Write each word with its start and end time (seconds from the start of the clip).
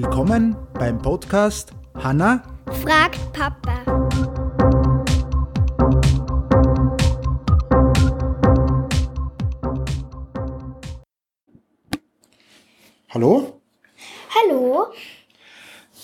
Willkommen 0.00 0.56
beim 0.74 1.02
Podcast 1.02 1.72
Hanna 1.96 2.44
fragt 2.84 3.18
Papa. 3.32 3.84
Hallo? 13.08 13.60
Hallo? 14.36 14.86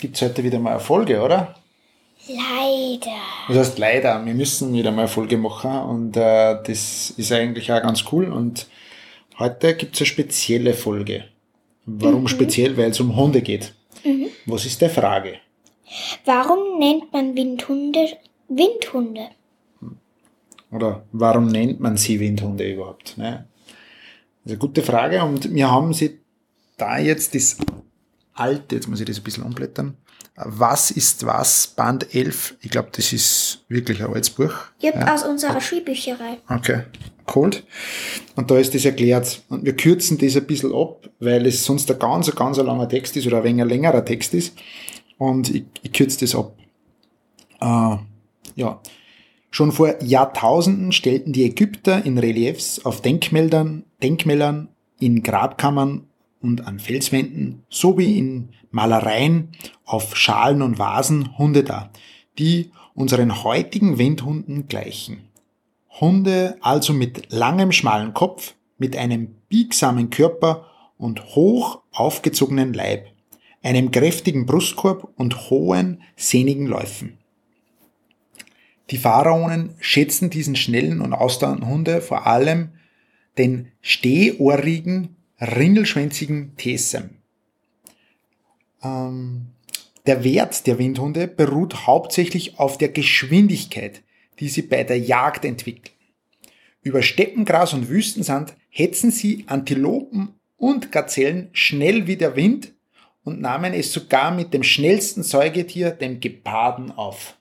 Gibt 0.01 0.17
es 0.17 0.23
heute 0.23 0.43
wieder 0.43 0.59
mal 0.59 0.73
eine 0.73 0.81
Folge, 0.81 1.23
oder? 1.23 1.55
Leider. 2.27 3.13
Das 3.47 3.59
heißt 3.59 3.79
leider, 3.79 4.27
wir 4.27 4.35
müssen 4.35 4.73
wieder 4.73 4.91
mal 4.91 5.03
eine 5.03 5.09
Folge 5.09 5.39
machen 5.39 5.71
und 5.71 6.17
äh, 6.17 6.61
das 6.67 7.11
ist 7.11 7.31
eigentlich 7.31 7.71
auch 7.71 7.81
ganz 7.81 8.05
cool 8.11 8.33
und 8.33 8.67
heute 9.39 9.77
gibt 9.77 9.95
es 9.95 10.01
eine 10.01 10.07
spezielle 10.07 10.75
Folge. 10.75 11.27
Warum 11.87 12.27
speziell? 12.27 12.77
Weil 12.77 12.91
es 12.91 12.99
um 12.99 13.15
Hunde 13.15 13.41
geht. 13.41 13.73
Was 14.47 14.67
ist 14.67 14.81
der 14.81 14.91
Frage? 14.91 15.39
Warum 16.25 16.79
nennt 16.79 17.13
man 17.13 17.37
Windhunde 17.37 18.07
Windhunde? 18.49 19.31
Oder 20.71 21.05
warum 21.13 21.47
nennt 21.47 21.81
man 21.81 21.97
sie 21.97 22.19
Windhunde 22.21 22.71
überhaupt? 22.71 23.17
Ne? 23.17 23.47
Das 23.67 23.75
ist 24.45 24.51
eine 24.53 24.59
gute 24.59 24.83
Frage 24.83 25.23
und 25.23 25.55
wir 25.55 25.71
haben 25.71 25.93
sie 25.93 26.19
da 26.77 26.99
jetzt 26.99 27.35
das 27.35 27.57
alte, 28.35 28.75
jetzt 28.75 28.89
muss 28.89 29.01
ich 29.01 29.07
das 29.07 29.19
ein 29.19 29.23
bisschen 29.23 29.45
umblättern. 29.45 29.97
Was 30.37 30.91
ist 30.91 31.25
was? 31.27 31.69
Band 31.69 32.13
11. 32.15 32.57
Ich 32.61 32.71
glaube, 32.71 32.89
das 32.93 33.13
ist 33.13 33.65
wirklich 33.69 34.03
ein 34.03 34.13
altes 34.13 34.31
Buch. 34.31 34.53
Jupp, 34.81 34.97
aus 34.97 35.23
unserer 35.23 35.61
Schulbücherei. 35.61 36.39
Okay, 36.49 36.83
cool. 37.35 37.51
Und 38.35 38.51
da 38.51 38.59
ist 38.59 38.75
das 38.75 38.85
erklärt. 38.85 39.43
Und 39.49 39.65
wir 39.65 39.77
kürzen 39.77 40.19
das 40.19 40.37
ein 40.37 40.47
bisschen 40.47 40.75
ab, 40.75 41.09
weil 41.21 41.47
es 41.47 41.65
sonst 41.65 41.91
ein 41.91 41.99
ganz, 42.01 42.35
ganz 42.35 42.57
langer 42.57 42.89
Text 42.89 43.17
ist 43.17 43.27
oder 43.29 43.39
ein 43.39 43.45
wenig 43.45 43.65
längerer 43.65 44.05
Text 44.05 44.35
ist. 44.35 44.57
Und 45.19 45.55
ich, 45.55 45.65
ich 45.83 45.93
kürze 45.93 46.21
das 46.21 46.35
ab. 46.35 46.57
Äh, 47.61 47.97
ja. 48.57 48.81
Schon 49.51 49.71
vor 49.71 50.03
Jahrtausenden 50.03 50.91
stellten 50.91 51.33
die 51.33 51.45
Ägypter 51.45 52.05
in 52.05 52.19
Reliefs 52.19 52.85
auf 52.85 53.03
Denkmälern, 53.03 53.85
Denkmälern, 54.03 54.69
in 54.99 55.23
Grabkammern 55.23 56.09
und 56.45 56.67
an 56.67 56.79
Felswänden 56.79 57.65
sowie 57.71 58.19
in 58.19 58.51
Malereien 58.71 59.49
auf 59.85 60.15
Schalen 60.15 60.61
und 60.63 60.79
Vasen 60.79 61.37
Hunde 61.39 61.65
dar, 61.65 61.91
die 62.39 62.71
unseren 62.95 63.43
heutigen 63.43 63.99
Windhunden 63.99 64.69
gleichen. 64.69 65.29
Hunde 66.01 66.59
also 66.61 66.93
mit 66.93 67.33
langem 67.33 67.73
schmalen 67.73 68.13
Kopf, 68.13 68.55
mit 68.79 68.97
einem 68.97 69.35
biegsamen 69.49 70.11
Körper 70.11 70.67
und 70.99 71.35
hoch 71.35 71.81
aufgezogenen 71.93 72.75
Leib, 72.75 73.07
einem 73.63 73.91
kräftigen 73.91 74.45
Brustkorb 74.45 75.09
und 75.17 75.51
hohen, 75.51 76.03
sehnigen 76.17 76.67
Läufen. 76.67 77.17
Die 78.91 78.99
Pharaonen 78.99 79.75
schätzten 79.79 80.29
diesen 80.29 80.57
schnellen 80.57 81.01
und 81.01 81.15
ausdauernden 81.15 81.67
Hunde 81.67 82.01
vor 82.03 82.27
allem 82.27 82.73
den 83.39 83.73
stehohrigen, 83.81 85.17
ringelschwänzigen 85.41 86.57
Tesem. 86.57 87.11
Ähm, 88.83 89.47
der 90.07 90.23
Wert 90.23 90.67
der 90.67 90.79
Windhunde 90.79 91.27
beruht 91.29 91.87
hauptsächlich 91.87 92.59
auf 92.59 92.77
der 92.79 92.91
Geschwindigkeit, 92.91 94.03
die 94.39 94.49
sie 94.49 94.63
bei 94.63 94.85
der 94.85 94.99
Jagd 94.99 95.45
entwickeln. 95.45 95.95
Über 96.83 97.03
Steppengras 97.03 97.73
und 97.73 97.89
Wüstensand 97.89 98.55
hetzen 98.69 99.11
sie 99.11 99.45
Antilopen 99.47 100.35
und 100.59 100.93
Gazellen 100.93 101.49
schnell 101.53 102.07
wie 102.07 102.17
der 102.17 102.37
Wind 102.37 102.73
und 103.25 103.41
nahmen 103.41 103.73
es 103.73 103.93
sogar 103.93 104.31
mit 104.31 104.53
dem 104.53 104.63
schnellsten 104.63 105.23
Säugetier, 105.23 105.91
dem 105.91 106.21
Geparden, 106.21 106.91
auf. 106.91 107.39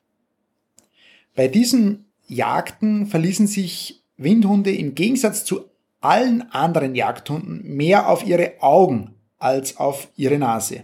Bei 1.35 1.49
diesen 1.49 2.05
Jagden 2.27 3.07
verließen 3.07 3.47
sich 3.47 4.03
Windhunde 4.15 4.73
im 4.73 4.95
Gegensatz 4.95 5.43
zu 5.43 5.65
allen 6.03 6.51
anderen 6.51 6.95
Jagdhunden 6.95 7.63
mehr 7.63 8.09
auf 8.09 8.25
ihre 8.25 8.53
Augen 8.59 9.15
als 9.39 9.77
auf 9.77 10.07
ihre 10.15 10.37
Nase. 10.37 10.83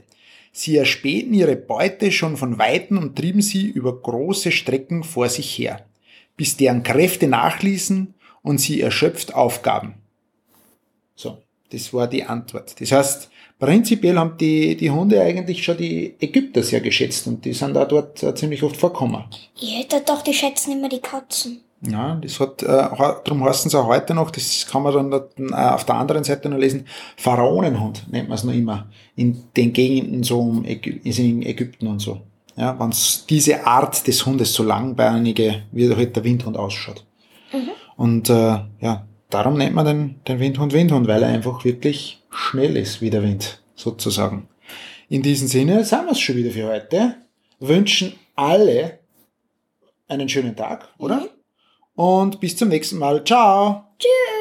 Sie 0.52 0.78
erspähten 0.78 1.34
ihre 1.34 1.56
Beute 1.56 2.12
schon 2.12 2.38
von 2.38 2.57
Weitem 2.57 2.97
und 2.97 3.16
trieben 3.16 3.41
sie 3.41 3.68
über 3.68 4.02
große 4.02 4.52
Strecken 4.52 5.03
vor 5.03 5.29
sich 5.29 5.58
her, 5.58 5.85
bis 6.35 6.58
deren 6.58 6.84
Kräfte 6.84 7.28
nachließen 7.28 8.13
und 8.41 8.58
sie 8.59 8.81
erschöpft 8.81 9.34
aufgaben. 9.34 9.96
So, 11.16 11.38
das 11.72 11.94
war 11.94 12.08
die 12.08 12.24
Antwort. 12.24 12.79
Das 12.81 12.91
heißt, 12.91 13.29
prinzipiell 13.59 14.18
haben 14.18 14.38
die, 14.38 14.75
die 14.75 14.90
Hunde 14.90 15.22
eigentlich 15.22 15.63
schon 15.63 15.78
die 15.78 16.16
Ägypter 16.19 16.63
sehr 16.63 16.81
geschätzt 16.81 17.28
und 17.28 17.46
die 17.46 17.53
sind 17.53 17.74
da 17.74 17.85
dort 17.85 18.24
äh, 18.24 18.34
ziemlich 18.34 18.63
oft 18.63 18.78
vorgekommen. 18.78 19.25
Ihr 19.62 19.79
hättet 19.79 20.09
doch, 20.09 20.22
die 20.22 20.34
schätzen 20.34 20.72
immer 20.72 20.90
die 20.90 21.00
Katzen. 21.00 21.62
Ja, 21.81 22.16
das 22.16 22.40
hat, 22.41 22.62
äh, 22.62 22.67
darum 22.67 23.44
heißen 23.45 23.72
sie 23.72 23.79
auch 23.79 23.88
heute 23.88 24.13
noch, 24.13 24.31
das 24.31 24.67
kann 24.69 24.84
man 24.84 25.12
dann 25.12 25.50
äh, 25.50 25.53
auf 25.53 25.85
der 25.85 25.95
anderen 25.95 26.25
Seite 26.25 26.50
noch 26.50 26.57
lesen, 26.57 26.85
Pharaonenhund 27.16 28.06
nennt 28.12 28.28
man 28.28 28.38
es 28.38 28.44
noch 28.44 28.53
immer, 28.53 28.88
in 29.16 29.45
den 29.56 29.72
Gegenden 29.72 30.23
so 30.23 30.40
um 30.41 30.66
Ägy 30.66 31.00
in 31.03 31.41
Ägypten 31.41 31.88
und 31.88 32.00
so. 32.00 32.22
Ja, 32.57 32.78
wenn 32.78 32.94
diese 33.29 33.66
Art 33.66 34.06
des 34.06 34.25
Hundes 34.25 34.53
so 34.53 34.63
langbeinige, 34.63 35.63
wie 35.72 35.90
halt 35.95 36.16
der 36.17 36.25
Windhund 36.25 36.57
ausschaut. 36.57 37.06
Mhm. 37.53 37.69
Und 37.96 38.29
äh, 38.29 38.59
ja, 38.81 39.07
darum 39.29 39.57
nennt 39.57 39.75
man 39.75 39.85
den, 39.85 40.16
den 40.28 40.40
Windhund 40.41 40.73
Windhund, 40.73 41.07
weil 41.07 41.23
er 41.23 41.29
einfach 41.29 41.63
wirklich 41.63 42.22
schnell 42.29 42.75
ist 42.75 43.00
wie 43.00 43.09
der 43.09 43.23
Wind, 43.23 43.61
sozusagen. 43.75 44.50
In 45.07 45.22
diesem 45.22 45.47
Sinne 45.47 45.85
sind 45.85 46.06
wir 46.06 46.11
es 46.11 46.19
schon 46.19 46.35
wieder 46.35 46.51
für 46.51 46.67
heute. 46.67 47.16
Wünschen 47.61 48.13
alle 48.35 49.00
einen 50.09 50.28
schönen 50.28 50.56
Tag, 50.56 50.90
oder? 50.97 51.22
Mhm. 51.22 51.39
Und 52.00 52.40
bis 52.40 52.56
zum 52.56 52.70
nächsten 52.70 52.98
Mal. 52.98 53.26
Ciao! 53.26 53.84
Tschüss. 54.00 54.39